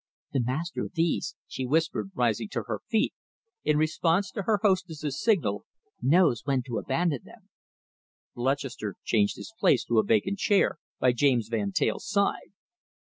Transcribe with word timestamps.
"The 0.33 0.39
master 0.41 0.81
of 0.85 0.95
these," 0.95 1.35
she 1.45 1.63
whispered, 1.67 2.09
rising 2.15 2.49
to 2.53 2.63
her 2.63 2.81
feet 2.87 3.13
in 3.63 3.77
response 3.77 4.31
to 4.31 4.41
her 4.47 4.57
hostess's 4.63 5.21
signal, 5.21 5.63
"knows 6.01 6.41
when 6.43 6.63
to 6.63 6.79
abandon 6.79 7.21
them" 7.23 7.49
Lutchester 8.45 8.95
changed 9.03 9.35
his 9.35 9.53
place 9.59 9.83
to 9.85 9.99
a 9.99 10.03
vacant 10.03 10.39
chair 10.39 10.79
by 10.99 11.11
James 11.11 11.49
Van 11.49 11.71
Teyl's 11.71 12.09
side. 12.09 12.51